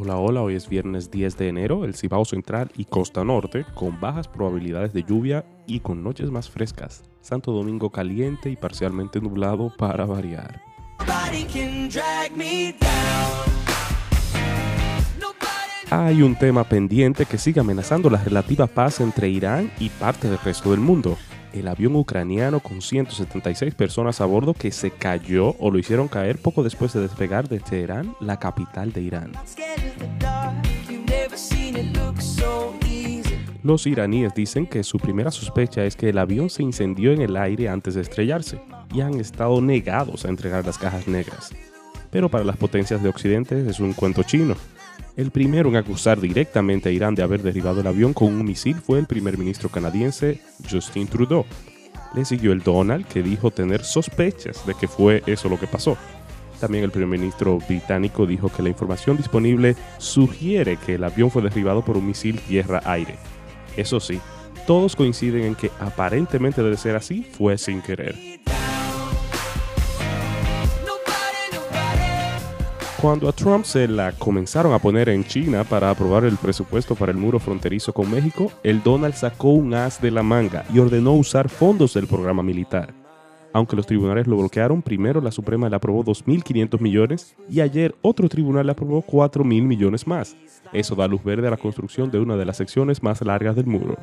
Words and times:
Hola, 0.00 0.16
hola, 0.16 0.42
hoy 0.42 0.54
es 0.54 0.68
viernes 0.68 1.10
10 1.10 1.36
de 1.38 1.48
enero, 1.48 1.84
el 1.84 1.92
Cibao 1.92 2.24
Central 2.24 2.70
y 2.76 2.84
Costa 2.84 3.24
Norte, 3.24 3.66
con 3.74 3.98
bajas 3.98 4.28
probabilidades 4.28 4.92
de 4.92 5.02
lluvia 5.02 5.44
y 5.66 5.80
con 5.80 6.04
noches 6.04 6.30
más 6.30 6.48
frescas. 6.48 7.02
Santo 7.20 7.50
Domingo 7.50 7.90
caliente 7.90 8.48
y 8.48 8.54
parcialmente 8.54 9.20
nublado 9.20 9.72
para 9.76 10.06
variar. 10.06 10.62
Hay 15.90 16.22
un 16.22 16.36
tema 16.36 16.62
pendiente 16.62 17.26
que 17.26 17.36
sigue 17.36 17.58
amenazando 17.58 18.08
la 18.08 18.22
relativa 18.22 18.68
paz 18.68 19.00
entre 19.00 19.28
Irán 19.28 19.72
y 19.80 19.88
parte 19.88 20.28
del 20.28 20.38
resto 20.38 20.70
del 20.70 20.80
mundo. 20.80 21.18
El 21.52 21.68
avión 21.68 21.96
ucraniano 21.96 22.60
con 22.60 22.82
176 22.82 23.74
personas 23.74 24.20
a 24.20 24.26
bordo 24.26 24.54
que 24.54 24.70
se 24.70 24.90
cayó 24.90 25.56
o 25.58 25.70
lo 25.70 25.78
hicieron 25.78 26.08
caer 26.08 26.38
poco 26.38 26.62
después 26.62 26.92
de 26.92 27.00
despegar 27.00 27.48
de 27.48 27.60
Teherán, 27.60 28.14
la 28.20 28.38
capital 28.38 28.92
de 28.92 29.02
Irán. 29.02 29.32
Los 33.62 33.86
iraníes 33.86 34.34
dicen 34.34 34.66
que 34.66 34.82
su 34.82 34.98
primera 34.98 35.30
sospecha 35.30 35.84
es 35.84 35.96
que 35.96 36.10
el 36.10 36.18
avión 36.18 36.48
se 36.48 36.62
incendió 36.62 37.12
en 37.12 37.22
el 37.22 37.36
aire 37.36 37.68
antes 37.68 37.94
de 37.94 38.02
estrellarse 38.02 38.60
y 38.94 39.00
han 39.00 39.14
estado 39.20 39.60
negados 39.60 40.24
a 40.24 40.28
entregar 40.28 40.64
las 40.64 40.78
cajas 40.78 41.08
negras. 41.08 41.50
Pero 42.10 42.28
para 42.28 42.44
las 42.44 42.56
potencias 42.56 43.02
de 43.02 43.08
Occidente 43.08 43.68
es 43.68 43.80
un 43.80 43.92
cuento 43.92 44.22
chino. 44.22 44.54
El 45.16 45.30
primero 45.30 45.68
en 45.68 45.76
acusar 45.76 46.20
directamente 46.20 46.88
a 46.88 46.92
Irán 46.92 47.14
de 47.14 47.22
haber 47.22 47.42
derribado 47.42 47.80
el 47.80 47.86
avión 47.86 48.14
con 48.14 48.28
un 48.28 48.44
misil 48.44 48.76
fue 48.76 48.98
el 48.98 49.06
primer 49.06 49.36
ministro 49.36 49.68
canadiense 49.68 50.40
Justin 50.70 51.08
Trudeau. 51.08 51.44
Le 52.14 52.24
siguió 52.24 52.52
el 52.52 52.62
Donald, 52.62 53.06
que 53.06 53.22
dijo 53.22 53.50
tener 53.50 53.84
sospechas 53.84 54.64
de 54.66 54.74
que 54.74 54.88
fue 54.88 55.22
eso 55.26 55.48
lo 55.48 55.58
que 55.58 55.66
pasó. 55.66 55.96
También 56.60 56.84
el 56.84 56.90
primer 56.90 57.18
ministro 57.18 57.58
británico 57.58 58.26
dijo 58.26 58.48
que 58.48 58.62
la 58.62 58.68
información 58.68 59.16
disponible 59.16 59.76
sugiere 59.98 60.76
que 60.76 60.94
el 60.94 61.04
avión 61.04 61.30
fue 61.30 61.42
derribado 61.42 61.84
por 61.84 61.96
un 61.96 62.06
misil 62.06 62.40
tierra-aire. 62.40 63.16
Eso 63.76 64.00
sí, 64.00 64.20
todos 64.66 64.96
coinciden 64.96 65.44
en 65.44 65.54
que 65.54 65.70
aparentemente 65.78 66.62
debe 66.62 66.76
ser 66.76 66.96
así, 66.96 67.22
fue 67.22 67.58
sin 67.58 67.80
querer. 67.80 68.16
Cuando 73.00 73.28
a 73.28 73.32
Trump 73.32 73.64
se 73.64 73.86
la 73.86 74.10
comenzaron 74.10 74.72
a 74.72 74.80
poner 74.80 75.08
en 75.08 75.22
China 75.24 75.62
para 75.62 75.88
aprobar 75.88 76.24
el 76.24 76.36
presupuesto 76.36 76.96
para 76.96 77.12
el 77.12 77.16
muro 77.16 77.38
fronterizo 77.38 77.92
con 77.92 78.10
México, 78.10 78.50
el 78.64 78.82
Donald 78.82 79.14
sacó 79.14 79.50
un 79.50 79.72
as 79.72 80.00
de 80.02 80.10
la 80.10 80.24
manga 80.24 80.64
y 80.74 80.80
ordenó 80.80 81.12
usar 81.12 81.48
fondos 81.48 81.94
del 81.94 82.08
programa 82.08 82.42
militar. 82.42 82.92
Aunque 83.52 83.76
los 83.76 83.86
tribunales 83.86 84.26
lo 84.26 84.36
bloquearon, 84.36 84.82
primero 84.82 85.20
la 85.20 85.30
Suprema 85.30 85.68
le 85.68 85.76
aprobó 85.76 86.04
2.500 86.04 86.80
millones 86.80 87.36
y 87.48 87.60
ayer 87.60 87.94
otro 88.02 88.28
tribunal 88.28 88.66
le 88.66 88.72
aprobó 88.72 89.00
4.000 89.02 89.44
millones 89.44 90.04
más. 90.04 90.36
Eso 90.72 90.96
da 90.96 91.06
luz 91.06 91.22
verde 91.22 91.46
a 91.46 91.50
la 91.52 91.56
construcción 91.56 92.10
de 92.10 92.18
una 92.18 92.36
de 92.36 92.46
las 92.46 92.56
secciones 92.56 93.00
más 93.00 93.22
largas 93.22 93.54
del 93.54 93.66
muro. 93.66 93.96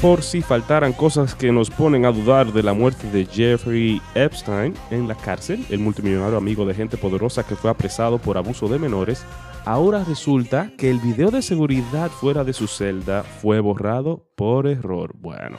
Por 0.00 0.22
si 0.22 0.42
faltaran 0.42 0.92
cosas 0.92 1.34
que 1.34 1.50
nos 1.50 1.70
ponen 1.70 2.04
a 2.04 2.12
dudar 2.12 2.52
de 2.52 2.62
la 2.62 2.72
muerte 2.72 3.10
de 3.10 3.26
Jeffrey 3.26 4.00
Epstein 4.14 4.72
en 4.92 5.08
la 5.08 5.16
cárcel, 5.16 5.66
el 5.70 5.80
multimillonario 5.80 6.38
amigo 6.38 6.64
de 6.64 6.72
gente 6.72 6.96
poderosa 6.96 7.44
que 7.44 7.56
fue 7.56 7.68
apresado 7.68 8.18
por 8.18 8.38
abuso 8.38 8.68
de 8.68 8.78
menores, 8.78 9.24
ahora 9.64 10.04
resulta 10.04 10.70
que 10.78 10.88
el 10.88 11.00
video 11.00 11.32
de 11.32 11.42
seguridad 11.42 12.12
fuera 12.12 12.44
de 12.44 12.52
su 12.52 12.68
celda 12.68 13.24
fue 13.24 13.58
borrado 13.58 14.24
por 14.36 14.68
error. 14.68 15.14
Bueno. 15.16 15.56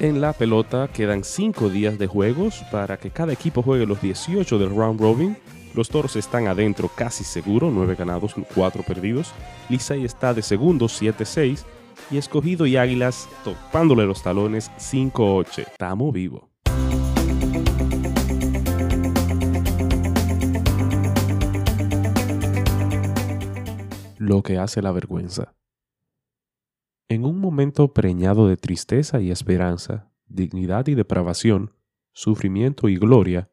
En 0.00 0.20
la 0.20 0.32
pelota 0.32 0.88
quedan 0.88 1.22
5 1.22 1.68
días 1.68 2.00
de 2.00 2.08
juegos 2.08 2.64
para 2.72 2.96
que 2.96 3.10
cada 3.10 3.32
equipo 3.32 3.62
juegue 3.62 3.86
los 3.86 4.02
18 4.02 4.58
del 4.58 4.70
round 4.70 5.00
robin 5.00 5.36
los 5.76 5.90
toros 5.90 6.16
están 6.16 6.48
adentro 6.48 6.88
casi 6.88 7.22
seguro, 7.22 7.70
9 7.70 7.96
ganados, 7.96 8.34
4 8.54 8.82
perdidos. 8.82 9.32
Licey 9.68 10.06
está 10.06 10.32
de 10.32 10.40
segundo, 10.40 10.86
7-6. 10.86 11.64
Y 12.10 12.16
escogido 12.16 12.66
y 12.66 12.78
águilas 12.78 13.28
topándole 13.44 14.06
los 14.06 14.22
talones, 14.22 14.70
5-8. 14.78 15.58
Estamos 15.58 16.12
vivo. 16.14 16.48
Lo 24.18 24.42
que 24.42 24.58
hace 24.58 24.80
la 24.80 24.92
vergüenza. 24.92 25.54
En 27.08 27.24
un 27.24 27.38
momento 27.38 27.92
preñado 27.92 28.48
de 28.48 28.56
tristeza 28.56 29.20
y 29.20 29.30
esperanza, 29.30 30.10
dignidad 30.26 30.86
y 30.86 30.94
depravación, 30.94 31.72
sufrimiento 32.12 32.88
y 32.88 32.96
gloria, 32.96 33.50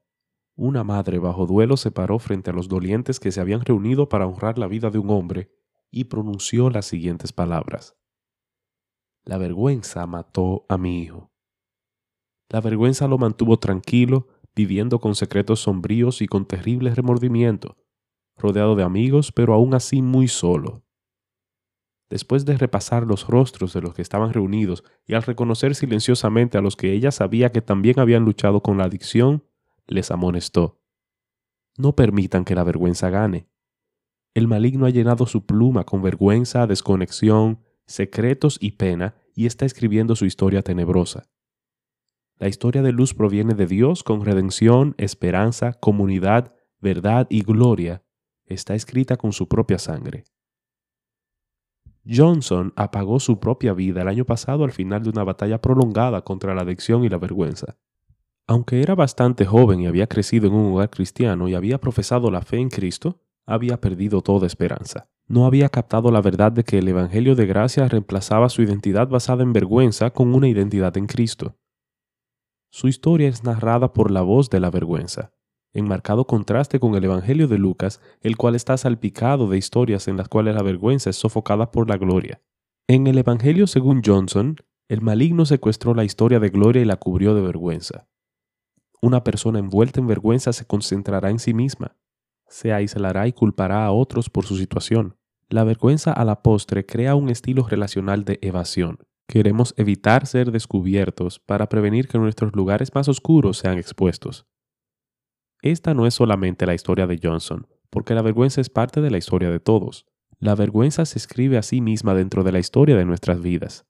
una 0.64 0.86
madre 0.86 1.20
bajo 1.20 1.46
duelo 1.46 1.76
se 1.76 1.92
paró 1.92 2.20
frente 2.20 2.50
a 2.50 2.54
los 2.54 2.70
dolientes 2.70 3.20
que 3.20 3.34
se 3.34 3.42
habían 3.42 3.66
reunido 3.66 4.08
para 4.08 4.26
honrar 4.26 4.58
la 4.58 4.68
vida 4.68 4.90
de 4.90 4.98
un 4.98 5.10
hombre 5.10 5.52
y 5.92 6.06
pronunció 6.06 6.70
las 6.70 6.86
siguientes 6.86 7.34
palabras. 7.34 7.98
La 9.26 9.38
vergüenza 9.38 10.08
mató 10.08 10.66
a 10.70 10.78
mi 10.78 11.02
hijo. 11.02 11.34
La 12.48 12.62
vergüenza 12.62 13.10
lo 13.10 13.18
mantuvo 13.18 13.60
tranquilo, 13.60 14.30
viviendo 14.56 15.00
con 15.00 15.16
secretos 15.16 15.60
sombríos 15.60 16.22
y 16.22 16.28
con 16.28 16.46
terribles 16.46 16.96
remordimientos, 16.96 17.76
rodeado 18.38 18.78
de 18.78 18.84
amigos, 18.84 19.34
pero 19.34 19.54
aún 19.54 19.74
así 19.74 20.02
muy 20.02 20.30
solo. 20.30 20.86
Después 22.10 22.46
de 22.46 22.58
repasar 22.58 23.06
los 23.06 23.28
rostros 23.28 23.74
de 23.74 23.82
los 23.82 23.94
que 23.94 24.02
estaban 24.02 24.32
reunidos 24.32 24.86
y 25.06 25.14
al 25.14 25.24
reconocer 25.24 25.76
silenciosamente 25.76 26.58
a 26.58 26.62
los 26.62 26.78
que 26.78 26.94
ella 26.94 27.12
sabía 27.12 27.52
que 27.52 27.62
también 27.62 28.00
habían 28.00 28.24
luchado 28.24 28.62
con 28.62 28.78
la 28.78 28.86
adicción, 28.86 29.44
les 29.88 30.12
amonestó. 30.12 30.82
No 31.78 31.96
permitan 31.96 32.46
que 32.46 32.56
la 32.56 32.64
vergüenza 32.64 33.10
gane. 33.10 33.48
El 34.34 34.48
maligno 34.48 34.86
ha 34.86 34.90
llenado 34.90 35.26
su 35.26 35.46
pluma 35.46 35.84
con 35.86 36.02
vergüenza, 36.02 36.66
desconexión, 36.68 37.60
secretos 37.86 38.58
y 38.60 38.72
pena 38.72 39.16
y 39.36 39.46
está 39.46 39.66
escribiendo 39.66 40.16
su 40.16 40.26
historia 40.26 40.62
tenebrosa. 40.62 41.30
La 42.38 42.48
historia 42.48 42.82
de 42.82 42.92
luz 42.92 43.14
proviene 43.14 43.54
de 43.54 43.68
Dios 43.68 44.04
con 44.04 44.26
redención, 44.26 44.96
esperanza, 44.98 45.74
comunidad, 45.74 46.56
verdad 46.80 47.28
y 47.30 47.44
gloria. 47.44 48.04
Está 48.46 48.76
escrita 48.76 49.18
con 49.18 49.34
su 49.34 49.48
propia 49.48 49.78
sangre. 49.78 50.26
Johnson 52.06 52.74
apagó 52.76 53.20
su 53.20 53.40
propia 53.40 53.74
vida 53.74 54.02
el 54.02 54.10
año 54.10 54.26
pasado 54.26 54.66
al 54.66 54.72
final 54.72 55.04
de 55.04 55.10
una 55.10 55.24
batalla 55.24 55.62
prolongada 55.62 56.24
contra 56.24 56.54
la 56.54 56.64
adicción 56.64 57.06
y 57.06 57.10
la 57.10 57.18
vergüenza. 57.18 57.78
Aunque 58.48 58.82
era 58.82 58.94
bastante 58.96 59.46
joven 59.46 59.80
y 59.80 59.88
había 59.88 60.08
crecido 60.08 60.48
en 60.48 60.54
un 60.54 60.74
hogar 60.74 60.90
cristiano 60.90 61.48
y 61.48 61.56
había 61.56 61.80
profesado 61.80 62.30
la 62.30 62.42
fe 62.42 62.58
en 62.58 62.70
Cristo, 62.70 63.20
había 63.46 63.80
perdido 63.80 64.22
toda 64.22 64.48
esperanza. 64.48 65.10
No 65.28 65.46
había 65.46 65.70
captado 65.70 66.12
la 66.12 66.22
verdad 66.22 66.52
de 66.52 66.64
que 66.64 66.80
el 66.80 66.88
Evangelio 66.88 67.36
de 67.36 67.46
gracia 67.46 67.88
reemplazaba 67.88 68.50
su 68.50 68.62
identidad 68.62 69.08
basada 69.08 69.44
en 69.44 69.54
vergüenza 69.54 70.12
con 70.12 70.36
una 70.36 70.50
identidad 70.50 70.98
en 70.98 71.08
Cristo. 71.08 71.56
Su 72.70 72.88
historia 72.88 73.30
es 73.30 73.44
narrada 73.44 73.94
por 73.94 74.12
la 74.12 74.22
voz 74.22 74.50
de 74.50 74.60
la 74.60 74.70
vergüenza, 74.70 75.32
en 75.74 75.88
marcado 75.88 76.28
contraste 76.28 76.80
con 76.80 76.96
el 76.96 77.04
Evangelio 77.06 77.48
de 77.48 77.58
Lucas, 77.58 78.02
el 78.22 78.36
cual 78.36 78.56
está 78.56 78.78
salpicado 78.78 79.48
de 79.48 79.58
historias 79.58 80.08
en 80.08 80.18
las 80.18 80.28
cuales 80.28 80.56
la 80.56 80.64
vergüenza 80.64 81.10
es 81.10 81.16
sofocada 81.16 81.72
por 81.72 81.90
la 81.90 81.98
gloria. 81.98 82.42
En 82.88 83.08
el 83.08 83.18
Evangelio 83.18 83.68
según 83.68 84.02
Johnson, 84.06 84.58
el 84.90 85.02
maligno 85.02 85.46
secuestró 85.46 85.94
la 85.94 86.04
historia 86.04 86.40
de 86.40 86.50
gloria 86.50 86.82
y 86.82 86.86
la 86.86 86.98
cubrió 86.98 87.34
de 87.34 87.42
vergüenza. 87.42 88.08
Una 89.04 89.22
persona 89.22 89.60
envuelta 89.60 90.00
en 90.00 90.08
vergüenza 90.08 90.54
se 90.54 90.66
concentrará 90.66 91.30
en 91.30 91.38
sí 91.38 91.54
misma, 91.54 91.98
se 92.48 92.72
aislará 92.72 93.28
y 93.28 93.34
culpará 93.34 93.86
a 93.86 93.92
otros 93.92 94.30
por 94.30 94.46
su 94.46 94.56
situación. 94.56 95.18
La 95.50 95.66
vergüenza 95.66 96.14
a 96.14 96.24
la 96.24 96.42
postre 96.42 96.86
crea 96.86 97.14
un 97.14 97.28
estilo 97.28 97.68
relacional 97.68 98.24
de 98.24 98.40
evasión. 98.42 99.00
Queremos 99.28 99.74
evitar 99.76 100.26
ser 100.26 100.54
descubiertos 100.54 101.40
para 101.40 101.68
prevenir 101.68 102.08
que 102.08 102.18
nuestros 102.18 102.56
lugares 102.56 102.96
más 102.96 103.10
oscuros 103.10 103.58
sean 103.58 103.78
expuestos. 103.78 104.46
Esta 105.62 105.94
no 105.94 106.08
es 106.08 106.14
solamente 106.14 106.66
la 106.66 106.74
historia 106.74 107.06
de 107.06 107.20
Johnson, 107.22 107.68
porque 107.90 108.14
la 108.14 108.22
vergüenza 108.22 108.62
es 108.62 108.70
parte 108.70 109.02
de 109.02 109.12
la 109.12 109.18
historia 109.18 109.50
de 109.50 109.60
todos. 109.60 110.06
La 110.40 110.56
vergüenza 110.56 111.04
se 111.04 111.20
escribe 111.20 111.58
a 111.58 111.62
sí 111.62 111.82
misma 111.82 112.14
dentro 112.14 112.46
de 112.46 112.54
la 112.54 112.60
historia 112.60 112.96
de 112.96 113.04
nuestras 113.04 113.42
vidas. 113.42 113.86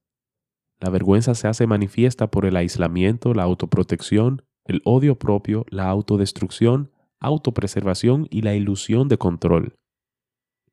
La 0.80 0.90
vergüenza 0.90 1.36
se 1.36 1.48
hace 1.48 1.68
manifiesta 1.68 2.32
por 2.32 2.48
el 2.48 2.56
aislamiento, 2.56 3.36
la 3.36 3.44
autoprotección, 3.44 4.42
el 4.66 4.82
odio 4.86 5.18
propio, 5.18 5.66
la 5.70 5.90
autodestrucción, 5.90 6.92
autopreservación 7.20 8.28
y 8.30 8.42
la 8.42 8.56
ilusión 8.56 9.08
de 9.08 9.18
control. 9.18 9.76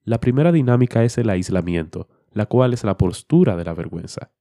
La 0.05 0.19
primera 0.21 0.53
dinámica 0.53 1.05
es 1.05 1.19
el 1.19 1.31
aislamiento, 1.31 2.09
la 2.33 2.47
cual 2.47 2.73
es 2.73 2.85
la 2.85 2.97
postura 2.97 3.57
de 3.57 3.65
la 3.65 3.75
vergüenza. 3.75 4.33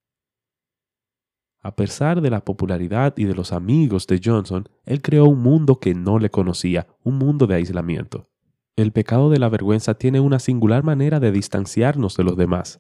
A 1.62 1.76
pesar 1.76 2.22
de 2.22 2.30
la 2.30 2.46
popularidad 2.46 3.14
y 3.18 3.26
de 3.26 3.36
los 3.36 3.52
amigos 3.52 4.08
de 4.08 4.22
Johnson, 4.24 4.70
él 4.86 5.02
creó 5.02 5.26
un 5.26 5.42
mundo 5.42 5.80
que 5.80 5.94
no 5.94 6.18
le 6.18 6.30
conocía, 6.30 6.88
un 7.04 7.18
mundo 7.18 7.48
de 7.48 7.56
aislamiento. 7.56 8.30
El 8.78 8.94
pecado 8.94 9.30
de 9.30 9.40
la 9.40 9.50
vergüenza 9.50 9.96
tiene 9.96 10.22
una 10.22 10.40
singular 10.40 10.84
manera 10.84 11.20
de 11.20 11.34
distanciarnos 11.34 12.16
de 12.16 12.24
los 12.24 12.38
demás. 12.38 12.80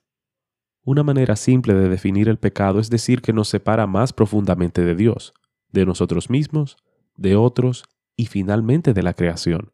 Una 0.86 1.04
manera 1.04 1.36
simple 1.36 1.74
de 1.74 1.90
definir 1.90 2.30
el 2.30 2.38
pecado 2.38 2.80
es 2.80 2.90
decir 2.90 3.22
que 3.22 3.34
nos 3.34 3.50
separa 3.50 3.86
más 3.86 4.14
profundamente 4.14 4.82
de 4.86 4.96
Dios. 4.96 5.34
De 5.72 5.86
nosotros 5.86 6.30
mismos, 6.30 6.78
de 7.16 7.36
otros 7.36 7.86
y 8.16 8.26
finalmente 8.26 8.94
de 8.94 9.04
la 9.04 9.14
creación. 9.14 9.74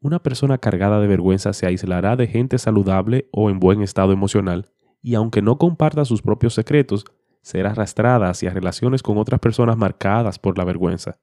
Una 0.00 0.22
persona 0.22 0.58
cargada 0.58 1.00
de 1.00 1.06
vergüenza 1.06 1.52
se 1.52 1.66
aislará 1.66 2.16
de 2.16 2.26
gente 2.26 2.58
saludable 2.58 3.28
o 3.32 3.50
en 3.50 3.60
buen 3.60 3.82
estado 3.82 4.12
emocional 4.12 4.72
y 5.00 5.14
aunque 5.14 5.42
no 5.42 5.58
comparta 5.58 6.04
sus 6.04 6.22
propios 6.22 6.54
secretos, 6.54 7.04
será 7.42 7.70
arrastrada 7.70 8.30
hacia 8.30 8.50
relaciones 8.50 9.02
con 9.02 9.18
otras 9.18 9.40
personas 9.40 9.76
marcadas 9.76 10.38
por 10.38 10.58
la 10.58 10.64
vergüenza. 10.64 11.20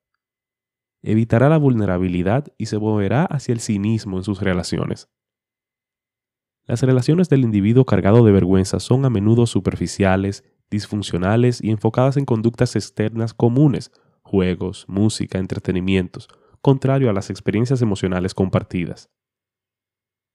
Evitará 1.01 1.47
la 1.47 1.57
vulnerabilidad 1.57 2.47
y 2.57 2.65
se 2.65 2.77
moverá 2.77 3.23
hacia 3.25 3.53
el 3.53 3.61
cinismo 3.61 4.17
en 4.17 4.23
sus 4.23 4.41
relaciones. 4.41 5.09
Las 6.65 6.83
relaciones 6.83 7.29
del 7.29 7.41
individuo 7.41 7.85
cargado 7.85 8.23
de 8.23 8.31
vergüenza 8.31 8.79
son 8.79 9.05
a 9.05 9.09
menudo 9.09 9.47
superficiales, 9.47 10.43
disfuncionales 10.69 11.63
y 11.63 11.71
enfocadas 11.71 12.17
en 12.17 12.25
conductas 12.25 12.75
externas 12.75 13.33
comunes, 13.33 13.91
juegos, 14.21 14.85
música, 14.87 15.39
entretenimientos, 15.39 16.27
contrario 16.61 17.09
a 17.09 17.13
las 17.13 17.29
experiencias 17.29 17.81
emocionales 17.81 18.33
compartidas. 18.33 19.09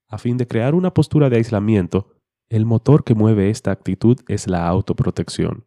A 0.09 0.19
fin 0.19 0.37
de 0.37 0.47
crear 0.47 0.75
una 0.75 0.93
postura 0.93 1.31
de 1.31 1.37
aislamiento, 1.37 2.15
el 2.49 2.67
motor 2.67 3.05
que 3.05 3.15
mueve 3.15 3.51
esta 3.51 3.71
actitud 3.71 4.19
es 4.29 4.47
la 4.49 4.67
autoprotección. 4.69 5.67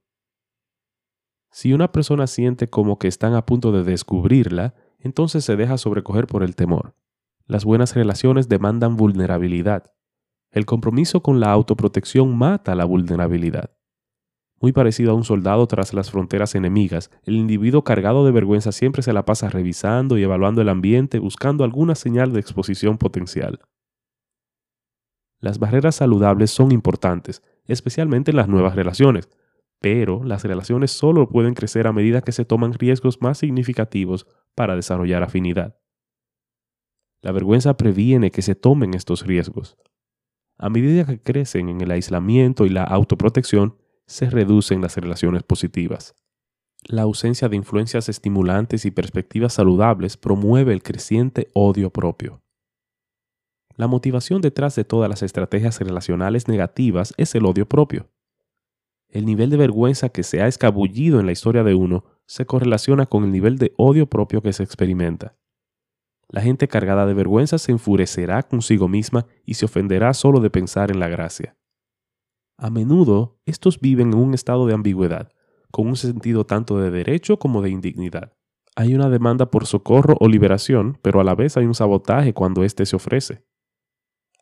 Si 1.52 1.74
una 1.74 1.92
persona 1.92 2.28
siente 2.28 2.70
como 2.70 3.00
que 3.00 3.08
están 3.08 3.34
a 3.34 3.46
punto 3.46 3.72
de 3.72 3.84
descubrirla, 3.84 4.76
entonces 5.00 5.44
se 5.46 5.56
deja 5.56 5.78
sobrecoger 5.78 6.28
por 6.28 6.44
el 6.44 6.56
temor. 6.56 6.96
Las 7.46 7.66
buenas 7.66 7.96
relaciones 7.96 8.50
demandan 8.50 8.98
vulnerabilidad. 8.98 9.94
El 10.52 10.66
compromiso 10.66 11.22
con 11.24 11.40
la 11.40 11.52
autoprotección 11.52 12.38
mata 12.38 12.76
la 12.76 12.86
vulnerabilidad. 12.86 13.77
Muy 14.60 14.72
parecido 14.72 15.12
a 15.12 15.14
un 15.14 15.24
soldado 15.24 15.68
tras 15.68 15.94
las 15.94 16.10
fronteras 16.10 16.56
enemigas, 16.56 17.12
el 17.24 17.36
individuo 17.36 17.84
cargado 17.84 18.26
de 18.26 18.32
vergüenza 18.32 18.72
siempre 18.72 19.04
se 19.04 19.14
la 19.14 19.24
pasa 19.24 19.50
revisando 19.50 20.18
y 20.18 20.24
evaluando 20.24 20.62
el 20.62 20.70
ambiente 20.70 21.20
buscando 21.20 21.64
alguna 21.64 21.94
señal 21.94 22.34
de 22.34 22.40
exposición 22.40 22.98
potencial. 22.98 23.60
Las 25.40 25.60
barreras 25.60 25.96
saludables 25.96 26.50
son 26.50 26.72
importantes, 26.72 27.44
especialmente 27.66 28.32
en 28.32 28.38
las 28.38 28.48
nuevas 28.48 28.76
relaciones, 28.76 29.30
pero 29.80 30.24
las 30.24 30.44
relaciones 30.44 30.90
solo 30.92 31.30
pueden 31.30 31.54
crecer 31.54 31.86
a 31.86 31.94
medida 31.94 32.22
que 32.22 32.32
se 32.32 32.46
toman 32.46 32.74
riesgos 32.74 33.22
más 33.22 33.38
significativos 33.38 34.26
para 34.56 34.76
desarrollar 34.76 35.22
afinidad. 35.22 35.78
La 37.22 37.32
vergüenza 37.32 37.78
previene 37.78 38.32
que 38.32 38.42
se 38.42 38.56
tomen 38.56 38.96
estos 38.96 39.28
riesgos. 39.28 39.78
A 40.58 40.70
medida 40.70 41.06
que 41.06 41.22
crecen 41.22 41.70
en 41.70 41.82
el 41.82 41.92
aislamiento 41.92 42.66
y 42.66 42.70
la 42.70 42.84
autoprotección, 42.84 43.78
se 44.08 44.30
reducen 44.30 44.82
las 44.82 44.96
relaciones 44.96 45.44
positivas. 45.44 46.16
La 46.84 47.02
ausencia 47.02 47.50
de 47.50 47.58
influencias 47.58 48.08
estimulantes 48.08 48.86
y 48.86 48.92
perspectivas 48.92 49.54
saludables 49.54 50.16
promueve 50.16 50.74
el 50.74 50.82
creciente 50.82 51.50
odio 51.54 51.90
propio. 51.90 52.42
La 53.76 53.88
motivación 53.88 54.42
detrás 54.42 54.76
de 54.76 54.86
todas 54.86 55.10
las 55.10 55.22
estrategias 55.22 55.80
relacionales 55.80 56.48
negativas 56.48 57.14
es 57.18 57.36
el 57.36 57.46
odio 57.46 57.68
propio. 57.68 58.10
El 59.10 59.26
nivel 59.26 59.50
de 59.50 59.58
vergüenza 59.58 60.10
que 60.10 60.24
se 60.24 60.42
ha 60.42 60.48
escabullido 60.48 61.20
en 61.20 61.26
la 61.26 61.32
historia 61.32 61.64
de 61.64 61.76
uno 61.76 62.06
se 62.26 62.46
correlaciona 62.46 63.06
con 63.06 63.24
el 63.24 63.32
nivel 63.32 63.58
de 63.58 63.74
odio 63.78 64.08
propio 64.08 64.42
que 64.42 64.54
se 64.54 64.64
experimenta. 64.64 65.36
La 66.30 66.42
gente 66.42 66.68
cargada 66.68 67.06
de 67.06 67.14
vergüenza 67.14 67.58
se 67.58 67.72
enfurecerá 67.72 68.44
consigo 68.44 68.88
misma 68.88 69.28
y 69.46 69.54
se 69.54 69.66
ofenderá 69.66 70.14
solo 70.14 70.40
de 70.40 70.50
pensar 70.50 70.92
en 70.92 71.00
la 71.00 71.08
gracia. 71.08 71.56
A 72.60 72.72
menudo, 72.72 73.40
estos 73.46 73.80
viven 73.80 74.14
en 74.14 74.20
un 74.20 74.34
estado 74.34 74.66
de 74.66 74.74
ambigüedad, 74.74 75.32
con 75.70 75.88
un 75.88 75.96
sentido 75.96 76.46
tanto 76.46 76.80
de 76.80 76.90
derecho 76.90 77.38
como 77.38 77.62
de 77.62 77.70
indignidad. 77.70 78.34
Hay 78.76 78.96
una 78.96 79.10
demanda 79.10 79.52
por 79.52 79.68
socorro 79.68 80.18
o 80.20 80.28
liberación, 80.28 80.98
pero 81.04 81.20
a 81.20 81.24
la 81.24 81.36
vez 81.36 81.56
hay 81.58 81.66
un 81.66 81.76
sabotaje 81.76 82.34
cuando 82.34 82.64
éste 82.64 82.88
se 82.88 82.96
ofrece. 82.96 83.46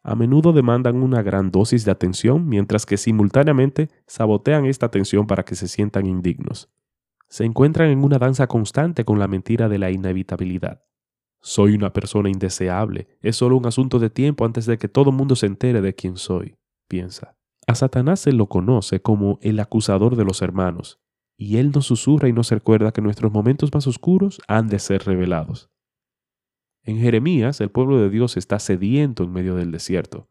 A 0.01 0.15
menudo 0.15 0.53
demandan 0.53 0.97
una 1.03 1.21
gran 1.23 1.51
dosis 1.51 1.83
de 1.83 1.91
atención, 1.91 2.47
mientras 2.47 2.85
que 2.85 2.95
simultáneamente 2.95 3.89
sabotean 4.07 4.65
esta 4.65 4.85
atención 4.85 5.27
para 5.27 5.43
que 5.43 5.55
se 5.55 5.67
sientan 5.67 6.05
indignos. 6.05 6.69
Se 7.27 7.43
encuentran 7.43 7.89
en 7.89 8.03
una 8.03 8.17
danza 8.17 8.47
constante 8.47 9.03
con 9.03 9.19
la 9.19 9.27
mentira 9.27 9.67
de 9.67 9.79
la 9.79 9.91
inevitabilidad. 9.91 10.83
Soy 11.41 11.75
una 11.75 11.91
persona 11.91 12.29
indeseable, 12.29 13.07
es 13.21 13.35
solo 13.35 13.57
un 13.57 13.65
asunto 13.65 13.99
de 13.99 14.09
tiempo 14.09 14.45
antes 14.45 14.65
de 14.65 14.77
que 14.77 14.87
todo 14.87 15.09
el 15.09 15.15
mundo 15.15 15.35
se 15.35 15.47
entere 15.47 15.81
de 15.81 15.95
quién 15.95 16.17
soy, 16.17 16.55
piensa. 16.87 17.35
A 17.67 17.73
Satanás 17.73 18.19
se 18.19 18.31
lo 18.31 18.47
conoce 18.47 19.01
como 19.01 19.39
el 19.41 19.59
acusador 19.59 20.15
de 20.15 20.23
los 20.23 20.43
hermanos, 20.43 20.99
y 21.35 21.57
él 21.57 21.71
nos 21.71 21.87
susurra 21.87 22.29
y 22.29 22.33
nos 22.33 22.51
recuerda 22.51 22.91
que 22.91 23.01
nuestros 23.01 23.31
momentos 23.31 23.73
más 23.73 23.87
oscuros 23.87 24.39
han 24.47 24.67
de 24.67 24.77
ser 24.77 25.03
revelados. 25.03 25.71
En 26.83 26.99
Jeremías, 26.99 27.59
el 27.61 27.71
pueblo 27.71 27.97
de 27.99 28.09
Dios 28.11 28.37
está 28.37 28.59
sediento 28.59 29.23
en 29.23 29.31
medio 29.31 29.55
del 29.55 29.71
desierto. 29.71 30.29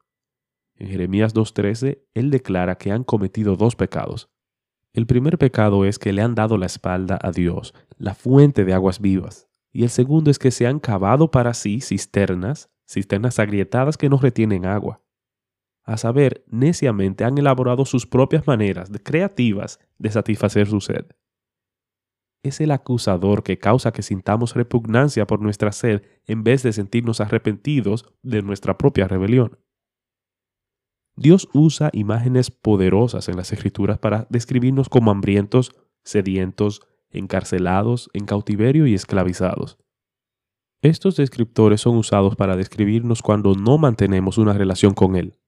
En 0.76 0.88
Jeremías 0.88 1.34
2.13, 1.34 2.04
él 2.14 2.30
declara 2.30 2.76
que 2.76 2.92
han 2.92 3.02
cometido 3.02 3.56
dos 3.56 3.74
pecados. 3.74 4.30
El 4.92 5.06
primer 5.06 5.36
pecado 5.36 5.84
es 5.84 5.98
que 5.98 6.12
le 6.12 6.22
han 6.22 6.36
dado 6.36 6.56
la 6.56 6.66
espalda 6.66 7.18
a 7.20 7.32
Dios, 7.32 7.74
la 7.98 8.14
fuente 8.14 8.64
de 8.64 8.74
aguas 8.74 9.00
vivas. 9.00 9.48
Y 9.72 9.82
el 9.82 9.90
segundo 9.90 10.30
es 10.30 10.38
que 10.38 10.52
se 10.52 10.68
han 10.68 10.78
cavado 10.78 11.32
para 11.32 11.52
sí 11.52 11.80
cisternas, 11.80 12.70
cisternas 12.88 13.40
agrietadas 13.40 13.96
que 13.96 14.08
no 14.08 14.18
retienen 14.18 14.66
agua 14.66 15.03
a 15.84 15.96
saber, 15.98 16.44
neciamente 16.48 17.24
han 17.24 17.38
elaborado 17.38 17.84
sus 17.84 18.06
propias 18.06 18.46
maneras 18.46 18.90
creativas 19.02 19.78
de 19.98 20.10
satisfacer 20.10 20.66
su 20.66 20.80
sed. 20.80 21.06
Es 22.42 22.60
el 22.60 22.72
acusador 22.72 23.42
que 23.42 23.58
causa 23.58 23.92
que 23.92 24.02
sintamos 24.02 24.54
repugnancia 24.54 25.26
por 25.26 25.40
nuestra 25.40 25.72
sed 25.72 26.02
en 26.26 26.42
vez 26.42 26.62
de 26.62 26.72
sentirnos 26.72 27.20
arrepentidos 27.20 28.06
de 28.22 28.42
nuestra 28.42 28.76
propia 28.76 29.08
rebelión. 29.08 29.58
Dios 31.16 31.48
usa 31.54 31.90
imágenes 31.92 32.50
poderosas 32.50 33.28
en 33.28 33.36
las 33.36 33.52
escrituras 33.52 33.98
para 33.98 34.26
describirnos 34.30 34.88
como 34.88 35.10
hambrientos, 35.10 35.74
sedientos, 36.02 36.82
encarcelados, 37.10 38.10
en 38.12 38.26
cautiverio 38.26 38.86
y 38.86 38.94
esclavizados. 38.94 39.78
Estos 40.82 41.16
descriptores 41.16 41.80
son 41.80 41.96
usados 41.96 42.36
para 42.36 42.56
describirnos 42.56 43.22
cuando 43.22 43.54
no 43.54 43.78
mantenemos 43.78 44.36
una 44.36 44.52
relación 44.52 44.92
con 44.92 45.16
Él, 45.16 45.38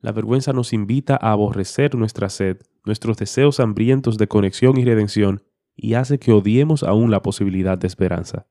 la 0.00 0.12
vergüenza 0.12 0.52
nos 0.52 0.72
invita 0.72 1.18
a 1.20 1.32
aborrecer 1.32 1.94
nuestra 1.94 2.28
sed, 2.28 2.58
nuestros 2.84 3.16
deseos 3.16 3.60
hambrientos 3.60 4.18
de 4.18 4.28
conexión 4.28 4.78
y 4.78 4.84
redención, 4.84 5.42
y 5.76 5.94
hace 5.94 6.18
que 6.18 6.32
odiemos 6.32 6.82
aún 6.82 7.10
la 7.10 7.22
posibilidad 7.22 7.78
de 7.78 7.86
esperanza. 7.86 8.46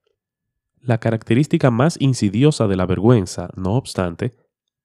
La 0.82 1.00
característica 1.00 1.72
más 1.72 1.98
insidiosa 2.00 2.68
de 2.68 2.77
la 2.77 2.86
vergüenza, 2.86 3.50
no 3.56 3.74
obstante, 3.74 4.34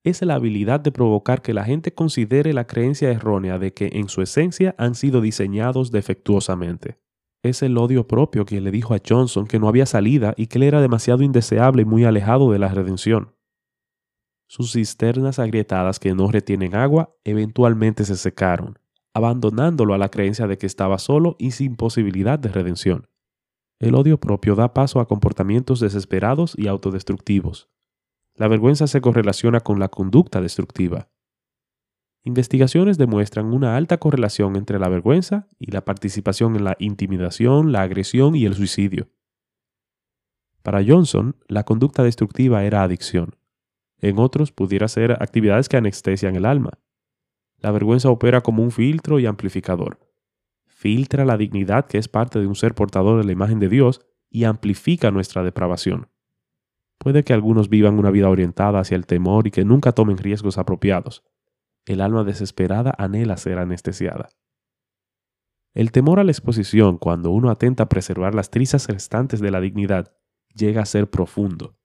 es 0.04 0.20
la 0.22 0.34
habilidad 0.34 0.80
de 0.80 0.90
provocar 0.90 1.42
que 1.42 1.54
la 1.54 1.64
gente 1.64 1.94
considere 1.94 2.52
la 2.52 2.66
creencia 2.66 3.10
errónea 3.10 3.58
de 3.58 3.72
que 3.72 3.90
en 3.92 4.08
su 4.08 4.20
esencia 4.20 4.74
han 4.78 4.96
sido 4.96 5.20
diseñados 5.20 5.92
defectuosamente. 5.92 6.98
Es 7.44 7.62
el 7.62 7.78
odio 7.78 8.06
propio 8.06 8.44
que 8.44 8.60
le 8.60 8.70
dijo 8.70 8.94
a 8.94 9.00
Johnson 9.06 9.46
que 9.46 9.58
no 9.58 9.68
había 9.68 9.86
salida 9.86 10.34
y 10.36 10.46
que 10.46 10.58
él 10.58 10.64
era 10.64 10.80
demasiado 10.80 11.22
indeseable 11.22 11.82
y 11.82 11.84
muy 11.84 12.04
alejado 12.04 12.50
de 12.50 12.58
la 12.58 12.68
redención. 12.68 13.32
Sus 14.52 14.72
cisternas 14.72 15.38
agrietadas 15.38 15.98
que 15.98 16.12
no 16.12 16.30
retienen 16.30 16.74
agua 16.74 17.16
eventualmente 17.24 18.04
se 18.04 18.16
secaron, 18.16 18.78
abandonándolo 19.14 19.94
a 19.94 19.98
la 19.98 20.10
creencia 20.10 20.46
de 20.46 20.58
que 20.58 20.66
estaba 20.66 20.98
solo 20.98 21.36
y 21.38 21.52
sin 21.52 21.74
posibilidad 21.74 22.38
de 22.38 22.50
redención. 22.50 23.08
El 23.78 23.94
odio 23.94 24.20
propio 24.20 24.54
da 24.54 24.74
paso 24.74 25.00
a 25.00 25.08
comportamientos 25.08 25.80
desesperados 25.80 26.52
y 26.54 26.66
autodestructivos. 26.66 27.70
La 28.34 28.46
vergüenza 28.46 28.86
se 28.86 29.00
correlaciona 29.00 29.60
con 29.60 29.80
la 29.80 29.88
conducta 29.88 30.42
destructiva. 30.42 31.08
Investigaciones 32.22 32.98
demuestran 32.98 33.54
una 33.54 33.78
alta 33.78 33.96
correlación 33.96 34.56
entre 34.56 34.78
la 34.78 34.90
vergüenza 34.90 35.48
y 35.58 35.70
la 35.70 35.86
participación 35.86 36.56
en 36.56 36.64
la 36.64 36.76
intimidación, 36.78 37.72
la 37.72 37.80
agresión 37.80 38.36
y 38.36 38.44
el 38.44 38.52
suicidio. 38.52 39.08
Para 40.62 40.84
Johnson, 40.86 41.36
la 41.48 41.64
conducta 41.64 42.02
destructiva 42.02 42.64
era 42.64 42.82
adicción. 42.82 43.36
En 44.02 44.18
otros 44.18 44.50
pudiera 44.50 44.88
ser 44.88 45.12
actividades 45.12 45.68
que 45.68 45.76
anestesian 45.76 46.34
el 46.34 46.44
alma. 46.44 46.72
La 47.56 47.70
vergüenza 47.70 48.10
opera 48.10 48.40
como 48.40 48.62
un 48.62 48.72
filtro 48.72 49.20
y 49.20 49.26
amplificador. 49.26 50.00
Filtra 50.66 51.24
la 51.24 51.36
dignidad 51.36 51.86
que 51.86 51.98
es 51.98 52.08
parte 52.08 52.40
de 52.40 52.48
un 52.48 52.56
ser 52.56 52.74
portador 52.74 53.18
de 53.18 53.24
la 53.24 53.32
imagen 53.32 53.60
de 53.60 53.68
Dios 53.68 54.04
y 54.28 54.44
amplifica 54.44 55.12
nuestra 55.12 55.44
depravación. 55.44 56.08
Puede 56.98 57.22
que 57.22 57.32
algunos 57.32 57.68
vivan 57.68 57.98
una 57.98 58.10
vida 58.10 58.28
orientada 58.28 58.80
hacia 58.80 58.96
el 58.96 59.06
temor 59.06 59.46
y 59.46 59.52
que 59.52 59.64
nunca 59.64 59.92
tomen 59.92 60.18
riesgos 60.18 60.58
apropiados. 60.58 61.24
El 61.86 62.00
alma 62.00 62.24
desesperada 62.24 62.92
anhela 62.98 63.36
ser 63.36 63.58
anestesiada. 63.58 64.30
El 65.74 65.92
temor 65.92 66.18
a 66.18 66.24
la 66.24 66.32
exposición, 66.32 66.98
cuando 66.98 67.30
uno 67.30 67.50
atenta 67.50 67.84
a 67.84 67.88
preservar 67.88 68.34
las 68.34 68.50
trizas 68.50 68.88
restantes 68.88 69.40
de 69.40 69.50
la 69.50 69.60
dignidad, 69.60 70.12
llega 70.54 70.82
a 70.82 70.86
ser 70.86 71.08
profundo. 71.08 71.76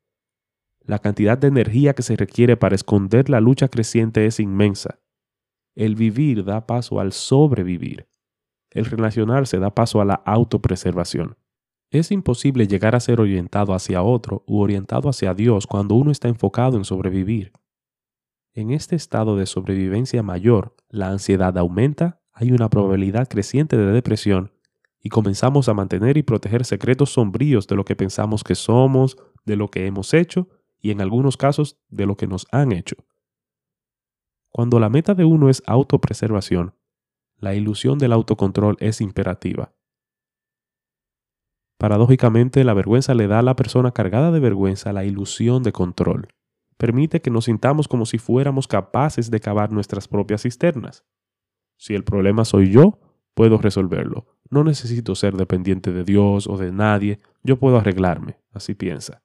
La 0.88 1.00
cantidad 1.00 1.38
de 1.38 1.50
energía 1.50 1.94
que 1.94 2.02
se 2.02 2.16
requiere 2.16 2.56
para 2.56 2.74
esconder 2.74 3.30
la 3.30 3.42
lucha 3.42 3.68
creciente 3.68 4.26
es 4.26 4.40
inmensa. 4.40 5.00
El 5.76 5.96
vivir 5.96 6.46
da 6.46 6.66
paso 6.66 7.02
al 7.02 7.12
sobrevivir. 7.12 8.08
el 8.72 8.86
relacionarse 8.86 9.60
da 9.60 9.74
paso 9.74 10.02
a 10.02 10.06
la 10.06 10.14
autopreservación. 10.14 11.38
Es 11.90 12.12
imposible 12.12 12.68
llegar 12.68 12.96
a 12.96 13.00
ser 13.00 13.20
orientado 13.20 13.74
hacia 13.74 14.04
otro 14.04 14.44
u 14.46 14.60
orientado 14.60 15.10
hacia 15.10 15.34
Dios 15.34 15.66
cuando 15.66 15.96
uno 15.96 16.12
está 16.12 16.28
enfocado 16.28 16.78
en 16.78 16.84
sobrevivir. 16.84 17.54
En 18.54 18.72
este 18.72 18.96
estado 18.96 19.36
de 19.36 19.46
sobrevivencia 19.46 20.22
mayor, 20.22 20.76
la 20.90 21.10
ansiedad 21.10 21.58
aumenta, 21.58 22.22
hay 22.34 22.52
una 22.52 22.70
probabilidad 22.70 23.28
creciente 23.28 23.78
de 23.78 23.92
depresión 23.92 24.52
y 25.02 25.10
comenzamos 25.10 25.70
a 25.70 25.74
mantener 25.74 26.18
y 26.18 26.24
proteger 26.24 26.64
secretos 26.66 27.14
sombríos 27.14 27.66
de 27.68 27.76
lo 27.78 27.84
que 27.84 27.96
pensamos 27.96 28.44
que 28.44 28.56
somos, 28.56 29.18
de 29.46 29.56
lo 29.56 29.70
que 29.70 29.88
hemos 29.88 30.14
hecho 30.14 30.50
y 30.80 30.92
en 30.92 31.02
algunos 31.02 31.38
casos 31.38 31.78
de 31.90 32.06
lo 32.06 32.16
que 32.18 32.28
nos 32.28 32.48
han 32.52 32.72
hecho. 32.72 32.96
Cuando 34.50 34.80
la 34.80 34.90
meta 34.90 35.14
de 35.14 35.26
uno 35.26 35.50
es 35.50 35.62
autopreservación, 35.66 36.74
la 37.38 37.54
ilusión 37.54 38.00
del 38.00 38.14
autocontrol 38.14 38.78
es 38.80 39.02
imperativa. 39.02 39.74
Paradójicamente, 41.78 42.64
la 42.64 42.74
vergüenza 42.74 43.14
le 43.14 43.28
da 43.28 43.40
a 43.40 43.44
la 43.44 43.56
persona 43.56 43.92
cargada 43.92 44.32
de 44.32 44.40
vergüenza 44.40 44.94
la 44.94 45.06
ilusión 45.06 45.62
de 45.62 45.72
control. 45.72 46.30
Permite 46.78 47.22
que 47.22 47.30
nos 47.30 47.46
sintamos 47.46 47.88
como 47.88 48.06
si 48.06 48.18
fuéramos 48.18 48.68
capaces 48.68 49.30
de 49.30 49.40
cavar 49.40 49.72
nuestras 49.72 50.08
propias 50.08 50.42
cisternas. 50.42 51.06
Si 51.78 51.94
el 51.94 52.04
problema 52.04 52.46
soy 52.46 52.72
yo, 52.72 53.00
puedo 53.36 53.60
resolverlo. 53.60 54.26
No 54.50 54.64
necesito 54.64 55.14
ser 55.14 55.36
dependiente 55.36 55.92
de 55.92 56.04
Dios 56.04 56.48
o 56.48 56.58
de 56.58 56.72
nadie, 56.72 57.20
yo 57.44 57.60
puedo 57.60 57.78
arreglarme, 57.78 58.40
así 58.52 58.74
piensa. 58.74 59.22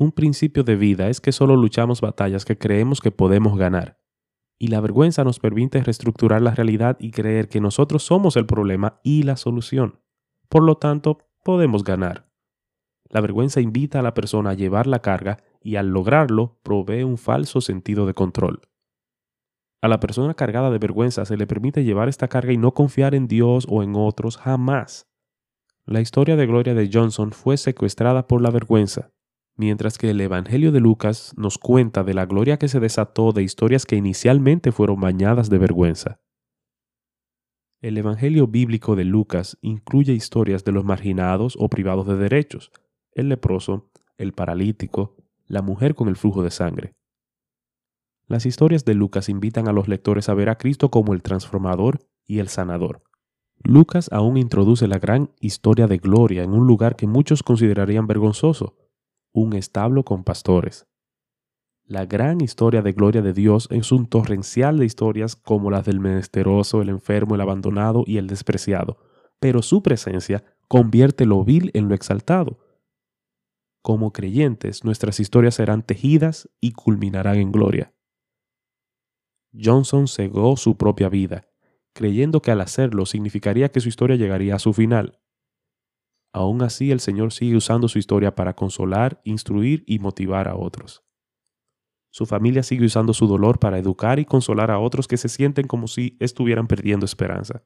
Un 0.00 0.12
principio 0.12 0.62
de 0.62 0.76
vida 0.76 1.08
es 1.08 1.20
que 1.20 1.32
solo 1.32 1.56
luchamos 1.56 2.00
batallas 2.00 2.44
que 2.44 2.56
creemos 2.56 3.00
que 3.00 3.10
podemos 3.10 3.58
ganar. 3.58 3.98
Y 4.56 4.68
la 4.68 4.80
vergüenza 4.80 5.24
nos 5.24 5.40
permite 5.40 5.82
reestructurar 5.82 6.40
la 6.40 6.52
realidad 6.52 6.96
y 7.00 7.10
creer 7.10 7.48
que 7.48 7.60
nosotros 7.60 8.04
somos 8.04 8.36
el 8.36 8.46
problema 8.46 9.00
y 9.02 9.24
la 9.24 9.36
solución. 9.36 9.98
Por 10.48 10.62
lo 10.62 10.76
tanto, 10.76 11.18
podemos 11.42 11.82
ganar. 11.82 12.30
La 13.08 13.20
vergüenza 13.20 13.60
invita 13.60 13.98
a 13.98 14.02
la 14.02 14.14
persona 14.14 14.50
a 14.50 14.54
llevar 14.54 14.86
la 14.86 15.00
carga 15.00 15.38
y 15.60 15.74
al 15.74 15.88
lograrlo 15.88 16.60
provee 16.62 17.02
un 17.02 17.18
falso 17.18 17.60
sentido 17.60 18.06
de 18.06 18.14
control. 18.14 18.60
A 19.82 19.88
la 19.88 19.98
persona 19.98 20.34
cargada 20.34 20.70
de 20.70 20.78
vergüenza 20.78 21.24
se 21.24 21.36
le 21.36 21.48
permite 21.48 21.82
llevar 21.82 22.08
esta 22.08 22.28
carga 22.28 22.52
y 22.52 22.56
no 22.56 22.72
confiar 22.72 23.16
en 23.16 23.26
Dios 23.26 23.66
o 23.68 23.82
en 23.82 23.96
otros 23.96 24.36
jamás. 24.36 25.10
La 25.86 26.00
historia 26.00 26.36
de 26.36 26.46
Gloria 26.46 26.74
de 26.74 26.88
Johnson 26.92 27.32
fue 27.32 27.56
secuestrada 27.56 28.28
por 28.28 28.40
la 28.42 28.50
vergüenza, 28.50 29.10
mientras 29.58 29.98
que 29.98 30.10
el 30.10 30.20
Evangelio 30.20 30.72
de 30.72 30.80
Lucas 30.80 31.34
nos 31.36 31.58
cuenta 31.58 32.04
de 32.04 32.14
la 32.14 32.26
gloria 32.26 32.58
que 32.58 32.68
se 32.68 32.80
desató 32.80 33.32
de 33.32 33.42
historias 33.42 33.84
que 33.84 33.96
inicialmente 33.96 34.72
fueron 34.72 35.00
bañadas 35.00 35.50
de 35.50 35.58
vergüenza. 35.58 36.20
El 37.80 37.98
Evangelio 37.98 38.46
bíblico 38.46 38.96
de 38.96 39.04
Lucas 39.04 39.58
incluye 39.60 40.12
historias 40.12 40.64
de 40.64 40.72
los 40.72 40.84
marginados 40.84 41.56
o 41.58 41.68
privados 41.68 42.06
de 42.06 42.16
derechos, 42.16 42.70
el 43.12 43.28
leproso, 43.28 43.90
el 44.16 44.32
paralítico, 44.32 45.16
la 45.46 45.60
mujer 45.60 45.96
con 45.96 46.08
el 46.08 46.16
flujo 46.16 46.42
de 46.42 46.50
sangre. 46.50 46.94
Las 48.28 48.46
historias 48.46 48.84
de 48.84 48.94
Lucas 48.94 49.28
invitan 49.28 49.68
a 49.68 49.72
los 49.72 49.88
lectores 49.88 50.28
a 50.28 50.34
ver 50.34 50.50
a 50.50 50.58
Cristo 50.58 50.90
como 50.90 51.14
el 51.14 51.22
transformador 51.22 51.98
y 52.26 52.38
el 52.38 52.48
sanador. 52.48 53.02
Lucas 53.64 54.08
aún 54.12 54.36
introduce 54.36 54.86
la 54.86 54.98
gran 54.98 55.32
historia 55.40 55.88
de 55.88 55.98
gloria 55.98 56.44
en 56.44 56.52
un 56.52 56.66
lugar 56.66 56.94
que 56.94 57.08
muchos 57.08 57.42
considerarían 57.42 58.06
vergonzoso, 58.06 58.76
un 59.38 59.54
establo 59.54 60.04
con 60.04 60.24
pastores. 60.24 60.86
La 61.84 62.04
gran 62.04 62.42
historia 62.42 62.82
de 62.82 62.92
gloria 62.92 63.22
de 63.22 63.32
Dios 63.32 63.68
es 63.70 63.92
un 63.92 64.06
torrencial 64.06 64.78
de 64.78 64.84
historias 64.84 65.36
como 65.36 65.70
las 65.70 65.86
del 65.86 66.00
menesteroso, 66.00 66.82
el 66.82 66.90
enfermo, 66.90 67.34
el 67.34 67.40
abandonado 67.40 68.04
y 68.06 68.18
el 68.18 68.26
despreciado, 68.26 68.98
pero 69.40 69.62
su 69.62 69.82
presencia 69.82 70.44
convierte 70.68 71.24
lo 71.24 71.44
vil 71.44 71.70
en 71.72 71.88
lo 71.88 71.94
exaltado. 71.94 72.58
Como 73.80 74.12
creyentes, 74.12 74.84
nuestras 74.84 75.18
historias 75.18 75.54
serán 75.54 75.82
tejidas 75.82 76.50
y 76.60 76.72
culminarán 76.72 77.36
en 77.36 77.52
gloria. 77.52 77.94
Johnson 79.58 80.08
cegó 80.08 80.58
su 80.58 80.76
propia 80.76 81.08
vida, 81.08 81.48
creyendo 81.94 82.42
que 82.42 82.50
al 82.50 82.60
hacerlo 82.60 83.06
significaría 83.06 83.70
que 83.70 83.80
su 83.80 83.88
historia 83.88 84.16
llegaría 84.16 84.56
a 84.56 84.58
su 84.58 84.74
final. 84.74 85.20
Aún 86.38 86.62
así, 86.62 86.92
el 86.92 87.00
Señor 87.00 87.32
sigue 87.32 87.56
usando 87.56 87.88
su 87.88 87.98
historia 87.98 88.36
para 88.36 88.54
consolar, 88.54 89.20
instruir 89.24 89.82
y 89.88 89.98
motivar 89.98 90.46
a 90.46 90.54
otros. 90.54 91.02
Su 92.10 92.26
familia 92.26 92.62
sigue 92.62 92.86
usando 92.86 93.12
su 93.12 93.26
dolor 93.26 93.58
para 93.58 93.76
educar 93.76 94.20
y 94.20 94.24
consolar 94.24 94.70
a 94.70 94.78
otros 94.78 95.08
que 95.08 95.16
se 95.16 95.28
sienten 95.28 95.66
como 95.66 95.88
si 95.88 96.16
estuvieran 96.20 96.68
perdiendo 96.68 97.06
esperanza. 97.06 97.64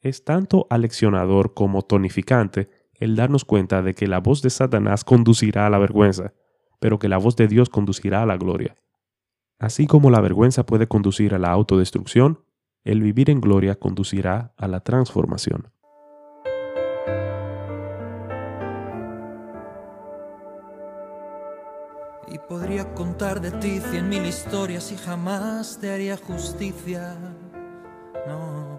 Es 0.00 0.24
tanto 0.24 0.66
aleccionador 0.70 1.52
como 1.52 1.82
tonificante 1.82 2.70
el 2.94 3.16
darnos 3.16 3.44
cuenta 3.44 3.82
de 3.82 3.92
que 3.92 4.06
la 4.06 4.20
voz 4.20 4.40
de 4.40 4.48
Satanás 4.48 5.04
conducirá 5.04 5.66
a 5.66 5.70
la 5.70 5.78
vergüenza, 5.78 6.32
pero 6.80 6.98
que 6.98 7.10
la 7.10 7.18
voz 7.18 7.36
de 7.36 7.48
Dios 7.48 7.68
conducirá 7.68 8.22
a 8.22 8.26
la 8.26 8.38
gloria. 8.38 8.78
Así 9.58 9.86
como 9.86 10.10
la 10.10 10.22
vergüenza 10.22 10.64
puede 10.64 10.88
conducir 10.88 11.34
a 11.34 11.38
la 11.38 11.50
autodestrucción, 11.50 12.46
el 12.82 13.02
vivir 13.02 13.28
en 13.28 13.42
gloria 13.42 13.74
conducirá 13.74 14.54
a 14.56 14.68
la 14.68 14.80
transformación. 14.80 15.71
Podría 22.52 22.84
contar 22.92 23.40
de 23.40 23.50
ti 23.50 23.80
cien 23.90 24.10
mil 24.10 24.26
historias 24.26 24.92
y 24.92 24.98
jamás 24.98 25.78
te 25.80 25.90
haría 25.90 26.18
justicia. 26.18 27.14
No. 28.26 28.78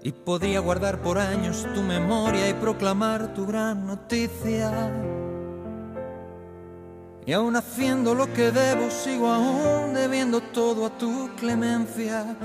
Y 0.00 0.12
podría 0.12 0.60
guardar 0.60 1.02
por 1.02 1.18
años 1.18 1.66
tu 1.74 1.82
memoria 1.82 2.48
y 2.48 2.54
proclamar 2.54 3.34
tu 3.34 3.46
gran 3.46 3.84
noticia. 3.84 4.70
Y 7.26 7.32
aún 7.32 7.56
haciendo 7.56 8.14
lo 8.14 8.32
que 8.32 8.52
debo, 8.52 8.88
sigo 8.90 9.28
aún 9.28 9.92
debiendo 9.92 10.40
todo 10.40 10.86
a 10.86 10.90
tu 10.96 11.30
clemencia. 11.34 12.36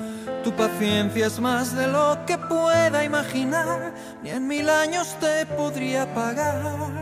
Tu 0.43 0.51
paciencia 0.53 1.27
es 1.27 1.39
más 1.39 1.75
de 1.75 1.85
lo 1.85 2.17
que 2.25 2.39
pueda 2.39 3.03
imaginar, 3.03 3.93
ni 4.23 4.31
en 4.31 4.47
mil 4.47 4.67
años 4.67 5.15
te 5.19 5.45
podría 5.45 6.11
pagar. 6.15 6.98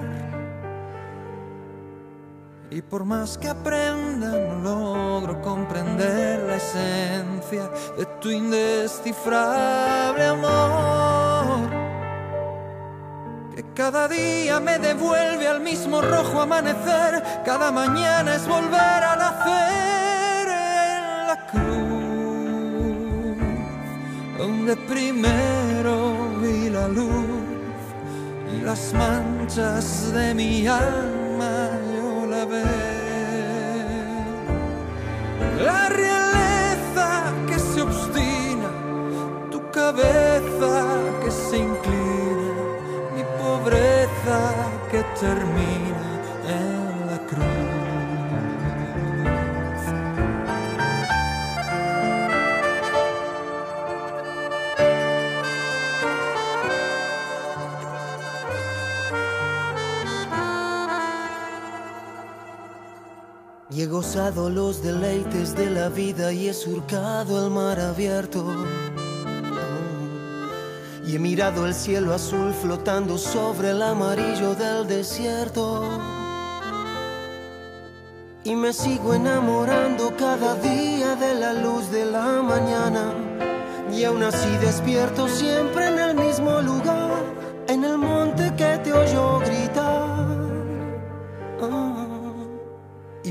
Y 2.70 2.82
por 2.82 3.06
más 3.06 3.38
que 3.38 3.48
aprenda, 3.48 4.28
no 4.28 4.56
logro 4.62 5.42
comprender 5.42 6.44
la 6.44 6.58
esencia 6.58 7.70
de 7.98 8.06
tu 8.20 8.30
indescifrable 8.30 10.26
amor. 10.26 11.70
Que 13.56 13.64
cada 13.74 14.10
día 14.10 14.60
me 14.60 14.80
devuelve 14.80 15.48
al 15.48 15.62
mismo 15.62 16.02
rojo 16.02 16.42
amanecer, 16.42 17.24
cada 17.46 17.72
mañana 17.72 18.36
es 18.36 18.46
volver 18.46 19.04
a 19.04 19.16
nacer 19.16 20.48
en 20.50 21.28
la 21.28 21.48
cruz, 21.48 23.38
donde 24.38 24.76
primero 24.76 26.38
vi 26.42 26.70
la 26.70 26.90
luz 26.90 27.48
y 28.54 28.62
las 28.62 28.94
manchas 28.94 30.12
de 30.12 30.34
mi 30.34 30.68
alma 30.68 31.27
la 35.66 35.90
realeza 35.90 37.34
que 37.48 37.58
se 37.58 37.82
obstina, 37.82 38.70
tu 39.50 39.60
cabeza 39.72 40.72
que 41.24 41.32
se 41.32 41.58
inclina, 41.58 42.54
mi 43.16 43.24
pobreza 43.40 44.40
que 44.92 45.04
termina 45.20 45.87
gozado 63.98 64.48
los 64.52 64.84
deleites 64.84 65.56
de 65.56 65.72
la 65.72 65.90
vida 65.90 66.32
y 66.32 66.50
he 66.50 66.54
surcado 66.54 67.44
el 67.44 67.50
mar 67.50 67.80
abierto. 67.80 68.46
Y 71.04 71.16
he 71.16 71.20
mirado 71.20 71.66
el 71.66 71.74
cielo 71.74 72.14
azul 72.14 72.54
flotando 72.54 73.18
sobre 73.18 73.72
el 73.72 73.82
amarillo 73.82 74.54
del 74.54 74.86
desierto. 74.86 76.00
Y 78.44 78.54
me 78.56 78.72
sigo 78.72 79.16
enamorando 79.16 80.16
cada 80.16 80.54
día 80.58 81.16
de 81.16 81.34
la 81.34 81.54
luz 81.54 81.90
de 81.90 82.06
la 82.06 82.44
mañana. 82.44 83.16
Y 83.92 84.04
aún 84.04 84.22
así 84.22 84.52
despierto 84.58 85.28
siempre 85.28 85.88
en 85.88 85.98
el 85.98 86.14
mismo 86.14 86.62
lugar, 86.62 87.24
en 87.68 87.84
el 87.84 87.98
monte 87.98 88.54
que 88.56 88.78
te 88.84 88.94
oyó 88.94 89.40
gritar. 89.40 89.67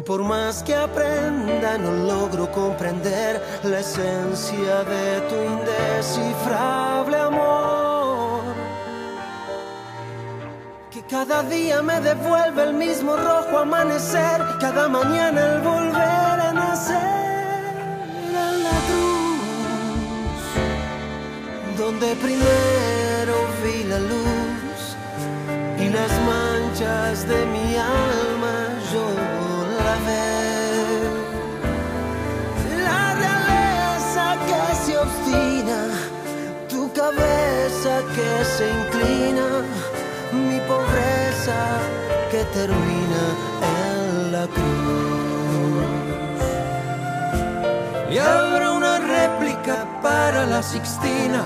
Por 0.07 0.23
más 0.23 0.63
que 0.63 0.75
aprenda 0.75 1.77
no 1.79 1.91
logro 1.91 2.51
comprender 2.53 3.43
la 3.65 3.81
esencia 3.81 4.85
de 4.85 5.21
tu 5.29 5.35
indescifrable 5.35 7.17
amor. 7.17 8.43
Que 10.93 11.03
cada 11.03 11.43
día 11.43 11.83
me 11.83 12.01
devuelve 12.01 12.63
el 12.63 12.75
mismo 12.75 13.17
rojo 13.17 13.59
amanecer, 13.59 14.41
cada 14.61 14.89
mañana 14.89 15.55
el 15.55 15.61
volver 15.61 16.41
a 16.49 16.53
nacer 16.53 17.65
en 18.29 18.63
la 18.63 18.79
cruz, 18.89 20.45
donde 21.77 22.15
primero 22.15 23.35
vi 23.65 23.83
la 23.85 23.99
luz 23.99 24.97
y 25.79 25.89
las 25.89 26.13
manchas 26.33 27.27
de 27.27 27.45
mi 27.47 27.77
alma 27.77 28.55
yo 28.93 29.36
que 38.15 38.45
se 38.45 38.67
inclina, 38.71 39.47
mi 40.33 40.59
pobreza 40.61 41.59
que 42.31 42.45
termina 42.59 43.23
en 43.79 44.33
la 44.33 44.47
cruz. 44.47 45.87
Y 48.11 48.19
habrá 48.19 48.73
una 48.73 48.99
réplica 48.99 49.87
para 50.03 50.47
la 50.47 50.63
Sixtina 50.63 51.45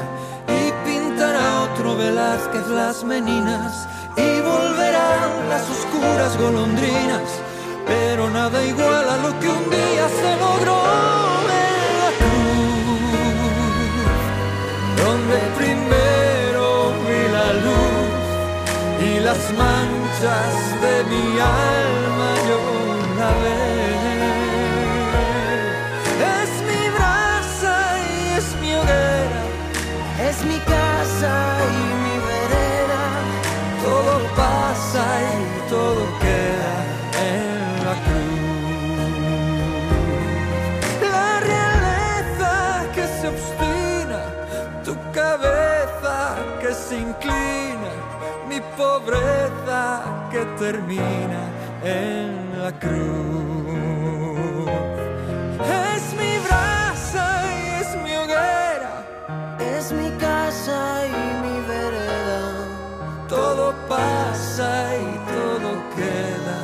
y 0.48 0.72
pintará 0.86 1.62
otro 1.62 1.96
Velázquez 1.96 2.66
las 2.68 3.02
meninas 3.04 3.88
y 4.16 4.40
volverán 4.40 5.48
las 5.48 5.68
oscuras 5.70 6.36
golondrinas 6.38 7.40
pero 7.90 8.30
nada 8.30 8.64
igual 8.64 9.08
a 9.08 9.16
lo 9.16 9.40
que 9.40 9.48
un 9.48 9.70
día 9.70 10.06
se 10.20 10.36
logró 10.36 11.19
las 19.30 19.44
manchas 19.52 20.54
de 20.84 20.96
mi 21.10 21.26
alma 21.38 22.30
yo 22.48 22.60
la 23.18 23.32
Es 26.42 26.52
mi 26.68 26.82
brasa 26.96 27.74
y 28.10 28.16
es 28.38 28.46
mi 28.60 28.70
hoguera, 28.78 29.42
es 30.28 30.36
mi 30.50 30.58
casa 30.74 31.34
y 31.76 31.82
mi 32.04 32.16
vereda, 32.30 33.04
todo 33.84 34.12
pasa 34.40 35.04
y 35.34 35.70
todo 35.74 36.02
queda 36.24 36.74
la 41.06 41.40
realeza 41.52 42.52
que 42.94 43.04
se 43.18 43.24
obstina, 43.34 44.20
tu 44.86 44.94
cabeza 45.18 46.14
que 46.60 46.70
se 46.74 46.94
inclina, 47.08 47.39
pobreza 49.00 50.28
que 50.30 50.44
termina 50.58 51.42
en 51.82 52.62
la 52.62 52.72
cruz. 52.78 53.08
Es 55.86 56.14
mi 56.14 56.38
brasa 56.46 57.24
y 57.46 57.60
es 57.80 57.88
mi 58.02 58.12
hoguera, 58.16 58.94
es 59.58 59.92
mi 59.92 60.10
casa 60.18 61.06
y 61.06 61.08
mi 61.44 61.56
vereda. 61.66 62.42
Todo 63.28 63.74
pasa 63.88 64.96
y 64.96 65.10
todo 65.32 65.70
queda 65.96 66.60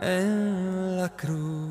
en 0.00 0.98
la 0.98 1.08
cruz. 1.08 1.69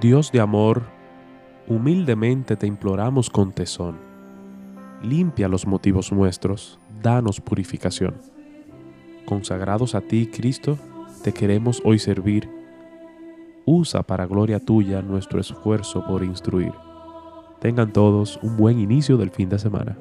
Dios 0.00 0.30
de 0.30 0.38
amor, 0.38 0.84
humildemente 1.66 2.54
te 2.54 2.68
imploramos 2.68 3.30
con 3.30 3.50
tesón. 3.50 3.96
Limpia 5.02 5.48
los 5.48 5.66
motivos 5.66 6.12
nuestros, 6.12 6.78
danos 7.02 7.40
purificación. 7.40 8.14
Consagrados 9.24 9.96
a 9.96 10.00
ti, 10.00 10.28
Cristo, 10.28 10.78
te 11.24 11.32
queremos 11.32 11.82
hoy 11.84 11.98
servir. 11.98 12.48
Usa 13.64 14.04
para 14.04 14.26
gloria 14.26 14.60
tuya 14.60 15.02
nuestro 15.02 15.40
esfuerzo 15.40 16.06
por 16.06 16.22
instruir. 16.22 16.72
Tengan 17.60 17.92
todos 17.92 18.38
un 18.40 18.56
buen 18.56 18.78
inicio 18.78 19.16
del 19.16 19.30
fin 19.30 19.48
de 19.48 19.58
semana. 19.58 19.98